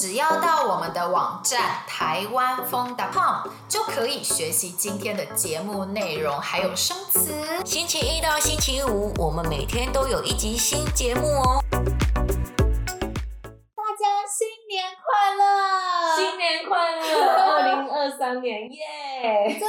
[0.00, 7.34] 只要到我们的网站台湾风 .com 就可以学习今天的节目内容，还有生词。
[7.64, 11.60] 星期一到星期五，我们每天都有一集新节目哦。
[11.72, 11.82] 大
[13.98, 16.16] 家新年快乐！
[16.16, 17.02] 新年快乐！
[17.50, 18.78] 二零二三年耶
[19.18, 19.58] ！Yeah!
[19.58, 19.66] 真的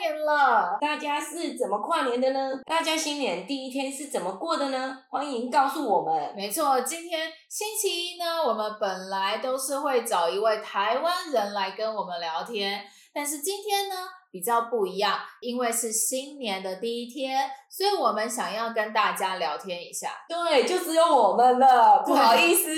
[0.00, 0.78] 耶，二零二三年了。
[0.80, 2.60] 大家是怎么跨年的呢？
[2.64, 4.98] 大家新年第一天是怎么过的呢？
[5.08, 6.32] 欢迎告诉我们。
[6.36, 13.94] 没错，今天星期一呢，我们本来都是会找一位台湾人来跟我们聊天，但是今天呢，
[14.34, 20.08] 比较不一样，因为是新年的第一天，所以我们想要跟大家聊天一下。
[20.28, 22.74] 对，就只有我们了，不好意思。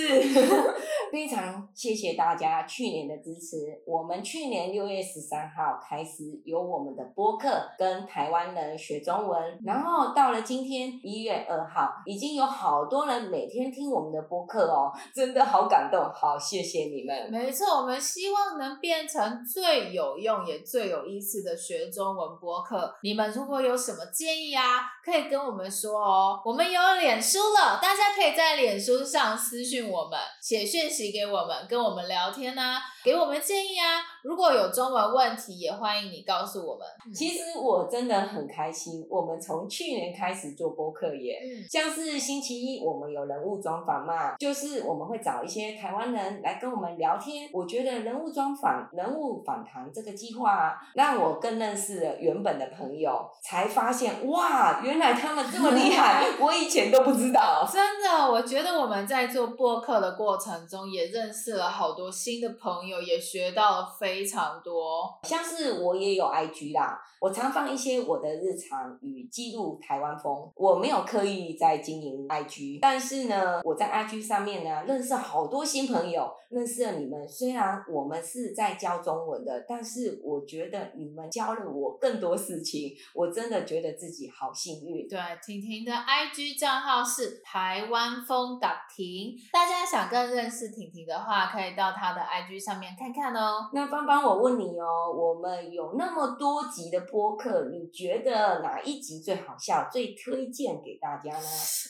[1.10, 3.56] 非常谢谢大家去年的支持。
[3.86, 17.30] 我们去年六月十三号开始有我们的播客，跟台湾人学中文，然后到了今天一月二号，已经有好多人每天听我们的播客哦，真的好感动，好谢谢你们。
[17.30, 21.56] 没错，我们希望能变成最有用也最有意思的。
[21.66, 26.40] 学中文播客，你们如果有什么建议啊，可以跟我们说哦。
[26.44, 34.00] 我们有脸书了，大家可以在脸书上私讯我们，写讯息给我们，跟我们聊天啊，给我们建议啊。
[34.26, 36.84] 如果有中文问题，也欢迎你告诉我们。
[37.14, 41.38] 其实我真的很开心，我们从去年开始做播客耶。
[41.44, 47.48] 嗯，像是星期一我们有人物专访嘛，就是我们会找一些台湾人来跟我们聊天。
[47.52, 57.64] 我觉得人物专访、人物访谈这个计划啊，让我更认识了原本的朋友，才发现哇，原来他们这么厉害， 我以前都不知道。
[57.72, 65.18] 真的，我觉得我们在做播客的过程中，也认识了好多新的朋友，也学到了非常多。
[65.24, 70.50] 像是我也有 IG 啦，我常放一些我的日常与记录台湾风。
[70.54, 77.28] 我没有刻意在经营 IG，但是呢，我在 IG 上面呢，认识好多新朋友，认识了你们。
[77.28, 81.26] 虽然我们是在教中文的，但是我觉得你们。
[81.28, 85.08] 教了我更多事情，我真的觉得自己好幸运。
[85.08, 88.58] 对，婷婷的 IG 账号是台湾风
[88.94, 93.68] 婷，大家想更认识婷婷的话，可以到她的 IG 上面看看哦。
[93.72, 101.46] 那芳芳，我问你哦，我们有那么多集的播客，你觉得哪一集最好笑，最推荐给大家呢？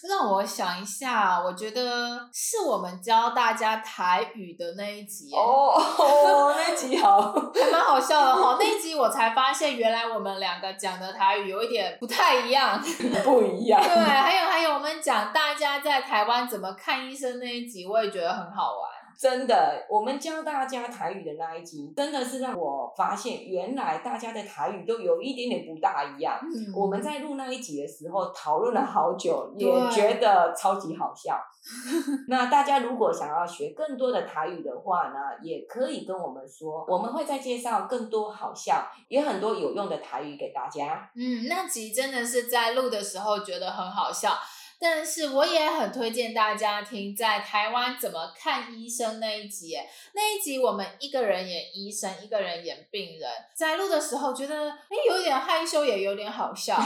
[0.09, 7.21] 让我想一下，我觉得是我们教大家台语的那一集哦，哦，那集好，
[7.55, 8.57] 还蛮好笑的 哈。
[8.59, 9.27] 那一集我才。
[9.37, 12.81] 发现原来我们两个讲的台语有一点不太一样，
[13.23, 13.79] 不一样。
[13.83, 18.89] 对，还有还有，我们讲大家在台湾怎么看医生那一集，我也觉得很好玩。
[19.19, 26.39] 真的，我们教大家台语的那一集，真的是让我发现，原来大家的台语都有一点点不大一样。
[26.43, 31.41] 嗯，我们在录那一集的时候讨论了好久，也觉得超级好笑。
[32.29, 41.11] 那大家如果想要学更多的台语的话呢，也可以跟我们说，我们会再介绍更多好笑也很多有用的台语给大家。
[41.17, 44.33] 嗯，那集真的是在录的时候觉得很好笑。
[44.79, 49.75] 但是我也很推荐大家听在台湾怎么看医生那一集，
[50.15, 56.79] 那一集我们一个人演医生，一个人演病人，在录的时候觉得哎有点害羞，也有点好笑。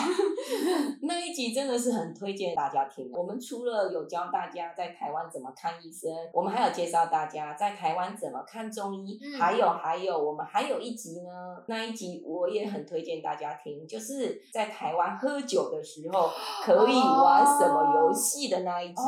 [1.03, 3.11] 那一集真的是很推荐大家听。
[3.13, 16.31] 我们除了有教大家在台湾怎么看医生，我们还有介绍大家在台湾怎么看中医，嗯、还有还有我们还有一集呢，那一集我也很推荐大家听，就是在台湾喝酒的时候
[16.63, 17.80] 可以玩什么。
[17.83, 19.03] 游戏的那一集，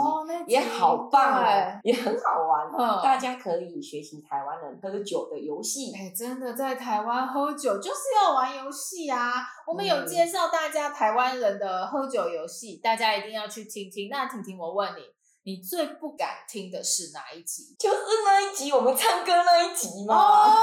[0.46, 5.92] 也好棒哦，也很好玩，嗯、大家可以学习台湾人喝酒的游戏。
[5.94, 9.32] 哎，真的在台湾喝酒就是要玩游戏啊！
[9.66, 14.08] 我们有介绍大家台湾人的喝酒游戏，嗯、大家一定要去听听。
[14.10, 15.02] 那婷婷，我问你。
[15.44, 17.74] 你最不敢听的是哪一集？
[17.76, 20.14] 就是那一集我们唱歌那一集吗？
[20.14, 20.54] 哦，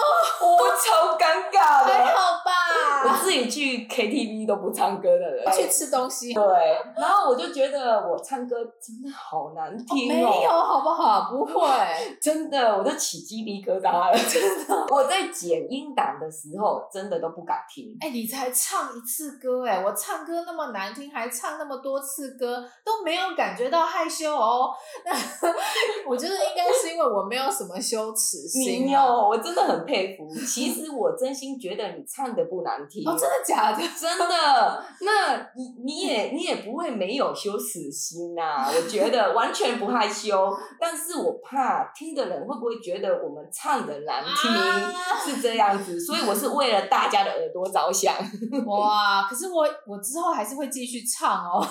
[0.42, 1.28] 我超尴尬的。
[1.28, 1.29] 还好吧，我
[3.20, 6.34] 自己去 KTV 都不唱歌的人，去吃东西。
[6.34, 6.44] 对，
[6.98, 10.14] 然后我就觉得我唱歌真的好难听哦。
[10.14, 11.30] 没有，好不好？
[11.32, 11.68] 不会，
[12.22, 14.18] 真的，我都起鸡皮疙瘩了。
[14.30, 17.96] 真的，我在剪音档的时候，真的都不敢听。
[18.02, 24.72] 哎，你才唱一次歌，哎，我唱歌那么难听，还唱那么多次歌，都没有感觉到害羞哦。
[25.06, 25.12] 那
[26.10, 28.86] 我觉得应该是因为我没有什么羞耻心。
[28.86, 30.28] 你有，我真的很佩服。
[30.48, 33.04] 其实我真心觉得你唱的不难听。
[33.10, 33.82] 哦，真的假的？
[33.98, 34.84] 真的。
[35.02, 38.72] 那你你也你也不会没有羞耻心呐、啊？
[38.76, 40.52] 我觉得 完全不害羞。
[40.80, 46.00] 但是我怕听的人会不会觉得我们唱的难听，啊、是这样子。
[46.00, 48.14] 所以我是为了大家的耳朵着想。
[48.68, 49.24] 哇！
[49.30, 51.66] 可是我我之后还是会继续唱哦。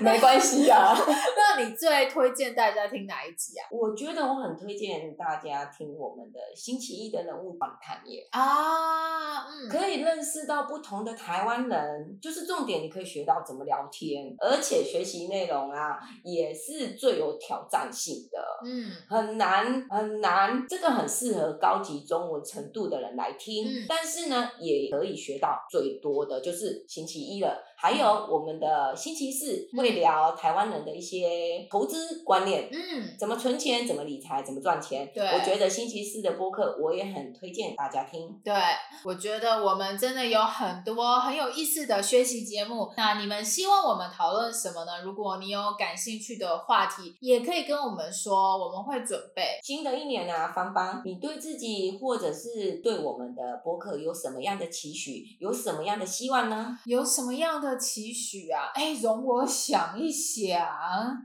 [0.00, 0.94] 没关系啊。
[0.96, 3.68] 那你最推荐大家听哪一集啊？
[3.70, 27.62] 我觉得我很推荐大家听我们的星期一的人物访谈耶啊，嗯，可以认识到不同的台湾人，就是重点，你可以学到怎么聊天，而且学习内容啊也是最有挑战性的，嗯，很难很难，这个很适合高级中文程度的人来听，嗯，但是呢，也可以学到最多的就是星期一了。
[27.80, 35.10] 还有我们的星期四会聊台湾人的一些投资观念，嗯，怎么存钱，怎么理财，怎么赚钱。
[35.14, 38.38] 对，我觉得星期四的播客我也很推荐大家听。
[38.44, 38.54] 对，
[39.02, 42.92] 我觉得我们真的有很多很有意思的学习节目。
[42.98, 45.00] 那你们希望我们讨论什么呢？
[45.02, 49.58] 如果你有感兴趣的话题，也可以跟我们说，我们会准备。
[49.62, 55.24] 新的一年啊，芳芳，你对自己或者是对我们的播客有什么样的期许？
[55.40, 56.78] 有什么样的希望呢？
[56.84, 57.69] 有什么样的？
[57.76, 60.66] 期许啊，哎，容我想一想。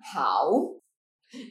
[0.04, 0.50] 好，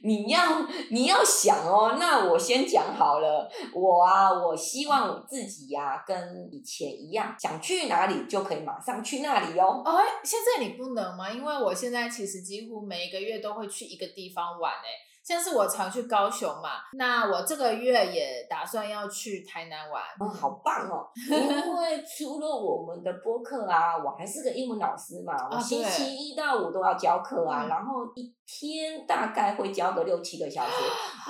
[0.02, 3.50] 你要你要想哦，那我先讲好了。
[3.74, 9.82] 我啊，我希望我自己呀、跟以前一样，想去哪里就可以马上去那里哦。
[9.84, 9.92] 哎，
[10.24, 11.30] 现在你不能吗？
[11.30, 15.13] 因为我现在其实几乎每一个月都会去一个地方玩，哎。
[15.24, 20.02] 像是我常去高雄嘛，那我这个月也打算要去台南玩。
[20.20, 21.08] 哦，好棒哦！
[21.16, 30.72] 因为除了我们的播客啊，我还是个英文老师嘛，我星期一到五都要教课啊，然后一天大概会教个六七个小时，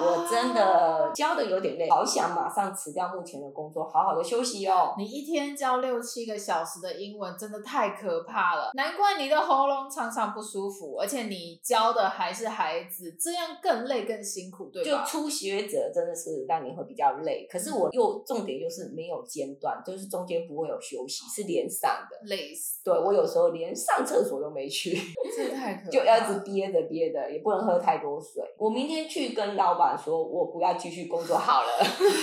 [0.03, 4.95] 我真的教的有点累，好想马上辞掉目前的工作，好好的休息哦。
[4.99, 13.85] 你一天教六七个小时的英文，真的太可怕了，难怪你的喉咙常常不舒服，而且你教的还是孩子，这样更。
[13.85, 15.05] 累更辛苦，对吧？
[15.05, 22.17] 就初学者真的是让你会比较累，可是我又重点就是没有间断，就是中间不会有休息，是连上的。
[22.27, 22.83] 累死！
[22.83, 24.97] 对，我有时候连上厕所都没去，
[25.37, 28.43] 这太可怕了， 就要一直憋着憋着，也不能喝太多水。
[28.59, 31.69] 我明天去跟老板说，我不要继续工作好了。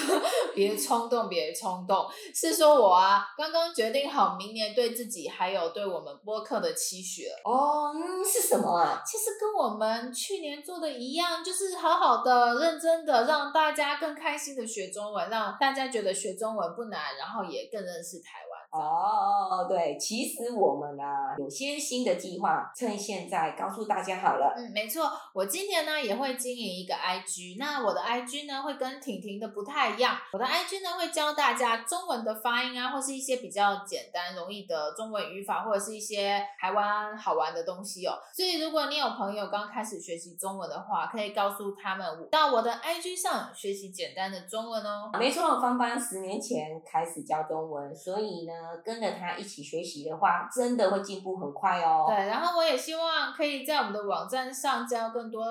[0.56, 2.06] 别冲动，别冲动，
[2.36, 7.42] 是说我啊，刚刚决定好明年对自己还有对我们播客的期许了。
[7.45, 9.01] 哦，嗯，是什么啊？
[9.06, 18.50] 其实跟我们去年做的一样，就是好好的、认真的，让大家更开心的学中文，让大家觉得学中文不难，然后也更认识台湾。
[18.71, 24.53] 哦，对，其实我们啊有些新的计划，趁现在告诉大家好了。
[24.56, 38.13] 嗯，没错，我今年呢也会经营一个 IG，那我的 IG 呢会跟婷婷的不太一样，我的 IG 呢会教大家中文的发音啊，或是一些比较简单容易的中文语法，或者是一些台湾好玩的东西哦。
[38.33, 45.12] 所以如果你有朋友刚开始学习中文的话，可以告诉他们到我的 IG 上学习简单的中文哦。
[45.19, 48.69] 没错，芳芳十年前开始教中文，所以呢。
[48.84, 52.06] 跟着他一起学习的话，真的会进步很快哦。
[52.08, 55.44] 对，然后我也希望可以在我们的网站上教更多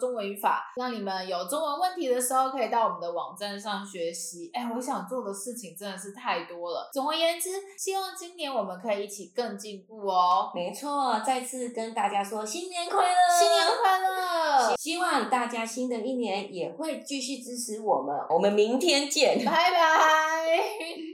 [0.00, 4.50] 中文语法，让你们有中文问题的时候可以到我们的网站上学习。
[4.52, 6.90] 哎，我想做的事情真的是太多了。
[6.92, 10.50] 总而言之，希望今年我们可以一起更进步哦。
[10.54, 14.76] 没错，再次跟大家说新年快乐，新年快乐！
[14.76, 18.14] 希望大家新的一年也会继续支持我们。
[18.30, 21.13] 我们明天见，拜拜。